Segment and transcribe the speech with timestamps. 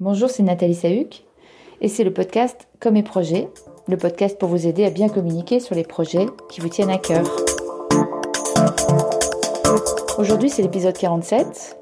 [0.00, 1.24] Bonjour, c'est Nathalie Sahuc
[1.82, 3.50] et c'est le podcast Comme et Projets,
[3.86, 6.96] le podcast pour vous aider à bien communiquer sur les projets qui vous tiennent à
[6.96, 7.22] cœur.
[10.16, 11.76] Aujourd'hui, c'est l'épisode 47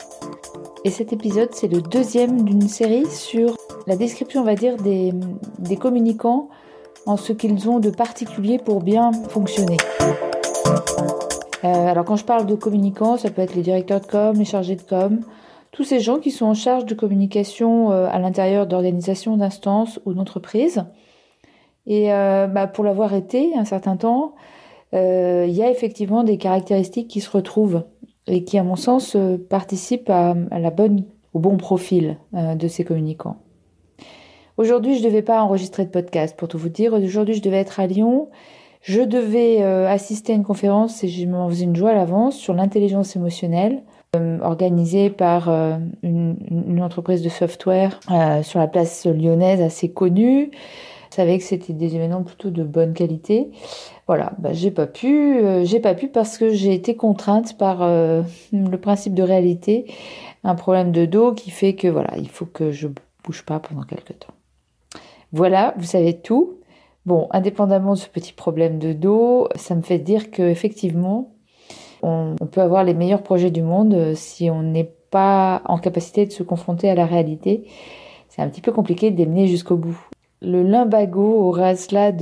[0.84, 5.12] et cet épisode, c'est le deuxième d'une série sur la description, on va dire, des,
[5.76, 6.48] communicants
[7.06, 9.76] en ce qu'ils ont de particulier pour bien fonctionner.
[11.62, 14.44] Euh, alors quand je parle de communicants, ça peut être les directeurs de com, les
[14.44, 15.20] chargés de com,
[15.78, 20.12] tous ces gens qui sont en charge de communication euh, à l'intérieur d'organisations, d'instances ou
[20.12, 20.82] d'entreprises.
[21.86, 24.34] Et euh, bah, pour l'avoir été un certain temps,
[24.92, 27.84] euh, il y a effectivement des caractéristiques qui se retrouvent
[28.26, 29.16] et qui, à mon sens,
[29.48, 33.36] participent à, la bonne, au bon profil de ces communicants.
[34.56, 36.92] Aujourd'hui, je ne devais pas enregistrer de podcast, pour tout vous dire.
[36.92, 38.30] Aujourd'hui, je devais être à Lyon.
[38.82, 42.52] Je devais assister à une conférence et je m'en faisais une joie à l'avance sur
[42.52, 43.84] l'intelligence émotionnelle.
[44.16, 50.50] Euh, organisé par euh, une, entreprise de software euh, sur la place lyonnaise assez connue.
[51.10, 53.50] Je savais que c'était des événements plutôt de bonne qualité.
[54.06, 58.76] Voilà, bah, j'ai pas pu, j'ai pas pu parce que j'ai été contrainte par le
[58.76, 59.84] principe de réalité,
[60.42, 62.88] un problème de dos qui fait que voilà, il faut que je
[63.24, 64.34] bouge pas pendant quelques temps.
[65.32, 66.58] Voilà, vous savez tout.
[67.04, 71.30] Bon, indépendamment de ce petit problème de dos, ça me fait dire que effectivement,
[72.02, 76.26] on, peut avoir les meilleurs projets du monde euh, si on n'est pas en capacité
[76.26, 77.64] de se confronter à la réalité.
[78.28, 79.98] C'est un petit peu compliqué de les mener jusqu'au bout.
[80.40, 82.12] Le limbago aura cela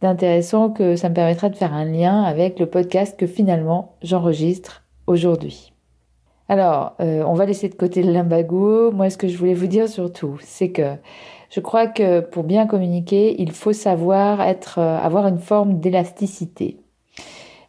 [0.00, 4.84] d'intéressant que ça me permettra de faire un lien avec le podcast que finalement j'enregistre
[5.06, 5.72] aujourd'hui.
[6.48, 8.92] Alors, euh, on va laisser de côté le limbago.
[8.92, 10.96] Moi, ce que je voulais vous dire surtout, c'est que
[11.50, 16.78] je crois que pour bien communiquer, il faut savoir être, euh, avoir une forme d'élasticité.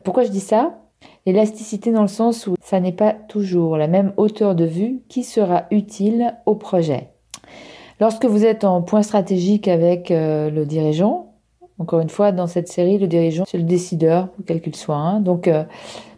[0.04, 0.78] Pourquoi je dis ça?
[1.26, 5.24] L'élasticité dans le sens où ça n'est pas toujours la même hauteur de vue qui
[5.24, 7.10] sera utile au projet.
[8.00, 11.34] Lorsque vous êtes en point stratégique avec euh, le dirigeant,
[11.80, 14.96] encore une fois, dans cette série, le dirigeant, c'est le décideur, quel qu'il soit.
[14.98, 15.20] Hein.
[15.20, 15.64] donc, euh,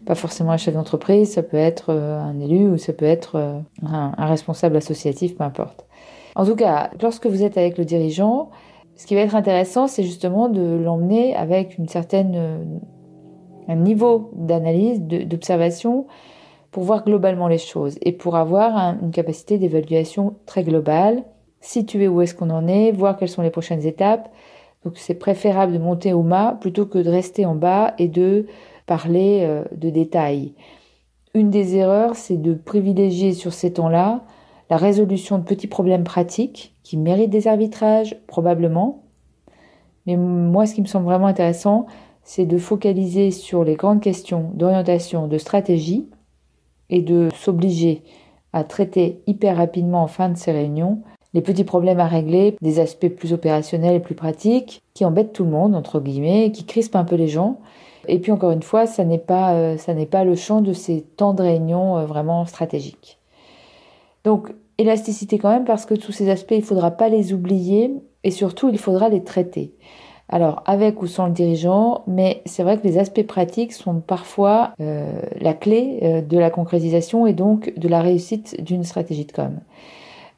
[0.04, 3.36] pas forcément un chef d'entreprise, ça peut être euh, un élu ou ça peut être
[3.82, 5.86] un, un, responsable associatif, peu importe.
[6.34, 8.50] En tout cas, lorsque vous êtes avec le dirigeant,
[8.94, 12.80] ce qui va être intéressant, c'est justement de l'emmener avec une certaine
[13.68, 16.06] un niveau d'analyse, d'observation
[16.70, 21.22] pour voir globalement les choses et pour avoir une capacité d'évaluation très globale,
[21.60, 24.30] situer où est-ce qu'on en est, voir quelles sont les prochaines étapes.
[24.84, 28.46] Donc c'est préférable de monter au mât plutôt que de rester en bas et de
[28.86, 30.54] parler euh, de détails.
[31.34, 34.24] Une des erreurs, c'est de privilégier sur ces temps-là
[34.70, 39.04] la résolution de petits problèmes pratiques qui méritent des arbitrages, probablement.
[40.06, 41.86] Mais moi, ce qui me semble vraiment intéressant,
[42.28, 46.06] c'est de focaliser sur les grandes questions d'orientation, de stratégie
[46.90, 48.02] et de s'obliger
[48.52, 51.00] à traiter hyper rapidement en fin de ces réunions
[51.32, 55.44] les petits problèmes à régler, des aspects plus opérationnels et plus pratiques qui embêtent tout
[55.44, 57.60] le monde entre guillemets, qui crispent un peu les gens.
[58.08, 60.74] Et puis encore une fois, ça n'est pas euh, ça n'est pas le champ de
[60.74, 63.18] ces temps de réunion euh, vraiment stratégiques.
[64.24, 67.90] Donc élasticité quand même parce que tous ces aspects, il faudra pas les oublier
[68.22, 69.72] et surtout il faudra les traiter.
[70.30, 74.72] Alors avec ou sans le dirigeant, mais c'est vrai que les aspects pratiques sont parfois
[74.80, 79.32] euh, la clé euh, de la concrétisation et donc de la réussite d'une stratégie de
[79.32, 79.58] com.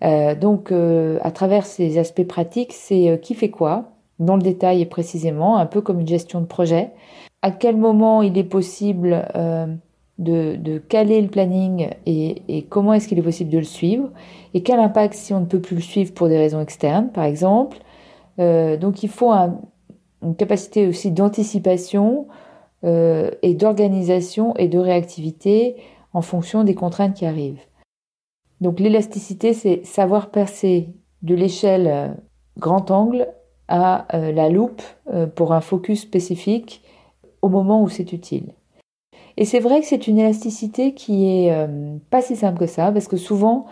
[0.04, 3.90] Euh, donc à travers ces aspects pratiques, c'est qui fait quoi,
[4.20, 6.90] dans le détail et précisément, un peu comme une gestion de projet.
[7.42, 9.26] À quel moment il est possible
[10.18, 14.08] de, de, caler le planning et, et comment est-ce qu'il est possible de le suivre?
[14.54, 17.24] Et quel impact si on ne peut plus le suivre pour des raisons externes, par
[17.24, 17.78] exemple?
[18.38, 19.58] donc il faut un,
[20.22, 22.26] une capacité aussi d'anticipation
[22.84, 25.76] euh, et d'organisation et de réactivité
[26.12, 27.60] en fonction des contraintes qui arrivent.
[28.60, 30.88] Donc l'élasticité, c'est savoir passer
[31.22, 32.08] de l'échelle euh,
[32.58, 33.28] grand angle
[33.68, 34.82] à euh, la loupe
[35.34, 36.82] pour un focus spécifique
[37.42, 38.54] au moment où c'est utile.
[39.36, 41.68] Et c'est vrai que c'est une élasticité qui est
[42.10, 43.66] pas si simple que ça, parce que souvent,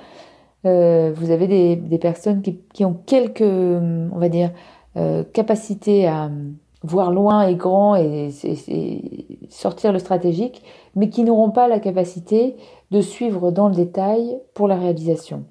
[0.64, 4.52] vous avez des, personnes qui, ont quelques, on va dire,
[4.96, 6.30] euh, capacité à
[6.82, 8.30] voir loin et grand et,
[9.48, 10.62] sortir le stratégique,
[10.94, 12.56] mais qui n'auront pas la capacité
[12.90, 15.44] de suivre dans le détail pour la réalisation.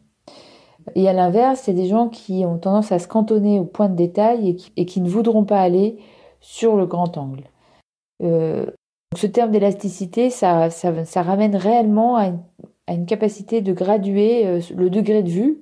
[0.95, 3.95] Et à l'inverse, c'est des gens qui ont tendance à se cantonner au point de
[3.95, 5.97] détail et qui, ne voudront pas aller
[6.39, 7.43] sur le grand angle.
[8.23, 8.65] Euh,
[9.15, 10.69] ce terme d'élasticité, ça,
[11.15, 12.27] ramène réellement à
[12.93, 15.59] une, capacité de graduer euh, le degré de vue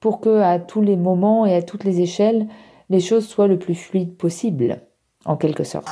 [0.00, 2.46] pour que à tous les moments et à toutes les échelles,
[2.90, 4.80] les choses soient le plus fluides possible,
[5.24, 5.88] en quelque sorte.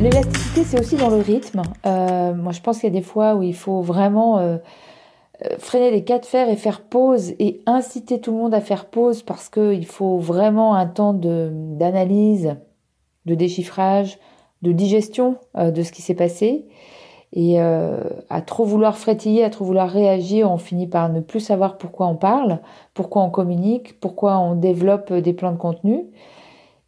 [0.00, 1.62] L'élasticité, c'est aussi dans le rythme.
[1.84, 4.56] Euh, moi, je pense qu'il y a des fois où il faut vraiment euh,
[5.44, 8.62] euh, freiner les cas de fer et faire pause et inciter tout le monde à
[8.62, 12.56] faire pause parce qu'il faut vraiment un temps d'analyse,
[13.26, 14.18] de, déchiffrage,
[14.62, 16.66] de digestion de ce qui s'est passé.
[17.32, 21.40] Et euh, à trop vouloir frétiller, à trop vouloir réagir, on finit par ne plus
[21.40, 22.60] savoir pourquoi on parle,
[22.92, 26.06] pourquoi on communique, pourquoi on développe des plans de contenu.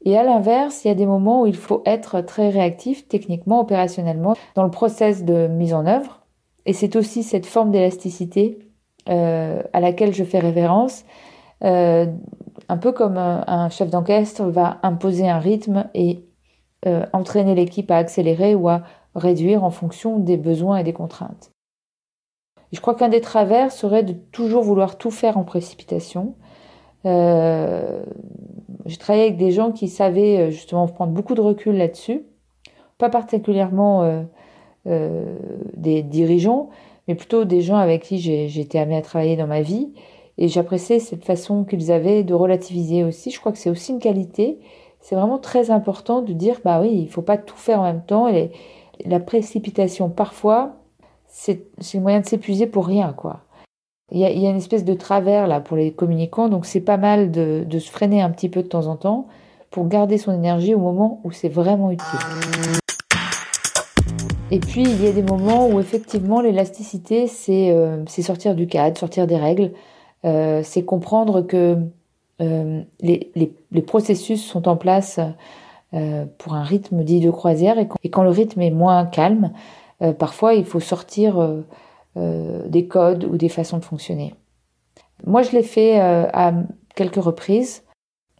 [0.05, 3.61] Et à l'inverse, il y a des moments où il faut être très réactif techniquement,
[3.61, 6.23] opérationnellement, dans le process de mise en œuvre
[6.67, 8.59] et c'est aussi cette forme d'élasticité
[9.09, 11.05] euh, à laquelle je fais révérence.
[11.65, 12.07] Euh,
[12.69, 16.25] un peu comme un, chef d'orchestre va imposer un rythme et
[16.87, 18.83] euh, entraîner l'équipe à accélérer ou à
[19.15, 21.51] réduire en fonction des besoins et des contraintes.
[22.73, 26.35] je crois qu'un des travers serait de toujours vouloir tout faire en précipitation.
[27.05, 28.05] Euh,
[28.87, 32.25] j'ai travaillé avec des gens qui savaient justement prendre beaucoup de recul là-dessus,
[32.99, 34.25] pas particulièrement
[34.87, 35.37] euh,
[35.77, 36.71] des dirigeants,
[37.07, 39.93] mais plutôt des gens avec qui j'ai été amenée à travailler dans ma vie.
[40.39, 43.31] Et j'appréciais cette façon qu'ils avaient de relativiser aussi.
[43.31, 44.59] Je crois que c'est aussi une qualité.
[45.01, 48.05] C'est vraiment très important de dire, bah oui, il faut pas tout faire en même
[48.05, 48.29] temps.
[48.29, 48.51] Et
[49.05, 50.77] la précipitation, parfois,
[51.27, 53.41] c'est le moyen de s'épuiser pour rien, quoi.
[54.15, 57.31] Il y, a, une espèce de travers là pour les communicants, donc c'est pas mal
[57.31, 59.27] de, se freiner un petit peu de temps en temps
[59.71, 62.19] pour garder son énergie au moment où c'est vraiment utile.
[64.51, 68.99] Et puis, il y a des moments où effectivement l'élasticité, c'est euh, sortir du cadre,
[68.99, 69.73] sortir des règles.
[70.27, 71.79] Euh, c'est comprendre que
[72.43, 75.21] euh, les, processus sont en place
[76.39, 77.77] pour un rythme dit de croisière.
[77.79, 79.53] Et quand, le rythme est moins calme,
[80.03, 81.63] euh, parfois il faut sortir
[82.17, 84.35] des codes ou des façons de fonctionner.
[85.25, 86.53] Moi, je l'ai fait à
[86.95, 87.85] quelques reprises.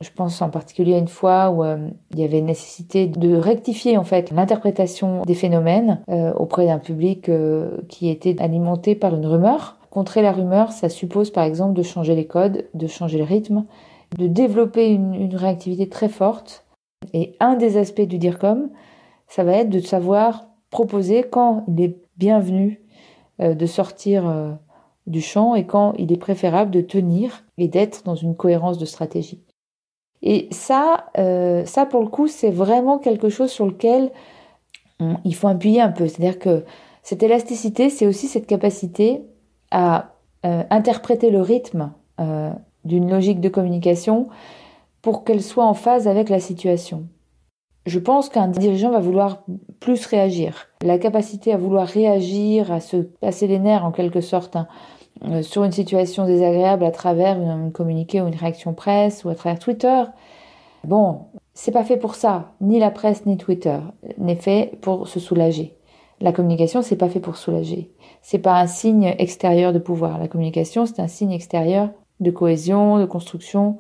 [0.03, 3.97] Je pense en particulier à une fois où euh, il y avait nécessité de rectifier
[3.97, 9.25] en fait l'interprétation des phénomènes euh, auprès d'un public euh, qui était alimenté par une
[9.25, 9.79] rumeur.
[9.91, 13.65] Contrer la rumeur, ça suppose par exemple de changer les codes, de changer le rythme,
[14.19, 16.65] de développer une réactivité très forte.
[17.13, 18.71] Et un des aspects du DIRCOM,
[19.29, 22.81] ça va être de savoir proposer quand il est bienvenu
[23.39, 24.59] de sortir
[25.07, 28.85] du champ et quand il est préférable de tenir et d'être dans une cohérence de
[28.85, 29.43] stratégie.
[30.23, 34.11] Et ça, euh, ça pour le coup, c'est vraiment quelque chose sur lequel
[35.25, 36.07] il faut appuyer un peu.
[36.07, 36.65] C'est-à-dire que
[37.03, 39.23] cette élasticité, c'est aussi cette capacité
[39.73, 40.13] à
[40.47, 42.53] euh, interpréter le rythme euh,
[42.85, 44.29] d'une logique de communication
[45.03, 47.09] pour qu'elle soit en phase avec la situation.
[47.85, 49.43] Je pense qu'un dirigeant va vouloir
[49.81, 50.69] plus réagir.
[50.83, 54.69] La capacité à vouloir réagir, à se passer les nerfs en quelque sorte, hein,
[55.25, 59.35] euh, sur une situation désagréable à travers une, communiqué ou une réaction presse ou à
[59.35, 60.05] travers Twitter.
[60.85, 62.53] Bon, c'est pas fait pour ça.
[62.61, 63.79] Ni la presse ni Twitter
[64.19, 65.77] n'est fait pour se soulager.
[66.21, 67.91] La communication, c'est pas fait pour soulager.
[68.21, 70.19] C'est pas un signe extérieur de pouvoir.
[70.19, 71.91] La communication, c'est un signe extérieur
[72.21, 73.79] de cohésion, de construction,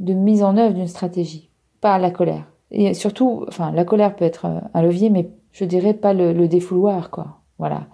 [0.00, 1.50] de mise en œuvre d'une stratégie.
[1.80, 2.46] Pas la colère.
[2.70, 7.10] Et surtout, enfin, la colère peut être un levier, mais je dirais pas le, défouloir,
[7.10, 7.38] quoi.
[7.58, 7.86] Voilà.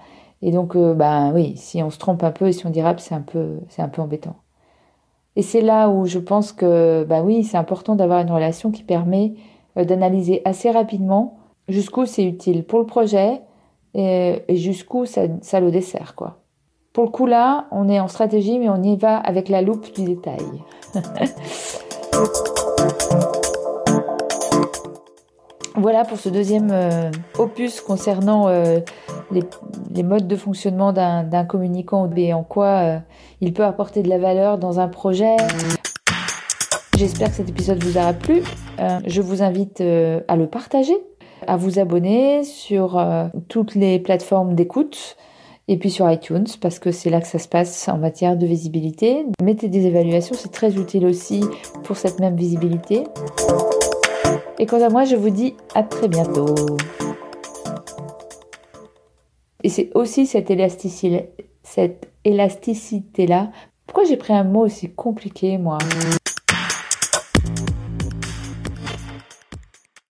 [0.43, 2.99] Et donc, euh, ben oui, si on se trompe un peu et si on dérape,
[2.99, 4.37] c'est un peu, c'est un peu embêtant.
[5.37, 8.83] Et c'est là où je pense que, ben oui, c'est important d'avoir une relation qui
[8.83, 9.35] permet
[9.77, 11.39] euh, d'analyser assez rapidement
[11.69, 13.43] jusqu'où c'est utile pour le projet
[13.95, 16.39] et, jusqu'où ça, ça le dessert, quoi.
[16.95, 19.95] Pour le coup là, on est en stratégie, mais on y va avec la loupe
[19.95, 20.45] du détail.
[25.77, 28.81] Voilà pour ce deuxième euh, opus concernant euh,
[29.31, 32.99] les, modes de fonctionnement d'un communicant et en quoi euh,
[33.41, 35.37] il peut apporter de la valeur dans un projet.
[36.99, 38.43] J'espère que cet épisode vous aura plu.
[39.07, 40.99] je vous invite à le partager,
[41.47, 43.03] à vous abonner sur
[43.49, 45.17] toutes les plateformes d'écoute
[45.71, 48.45] et puis sur iTunes parce que c'est là que ça se passe en matière de
[48.45, 49.25] visibilité.
[49.41, 51.45] Mettez des évaluations, c'est très utile aussi
[51.85, 53.05] pour cette même visibilité.
[54.59, 56.57] Et quant à moi, je vous dis à très bientôt.
[59.63, 61.31] Et c'est aussi cette élasticité,
[61.63, 63.53] cette élasticité-là.
[63.87, 65.79] Pourquoi j'ai pris un mot aussi compliqué, moi?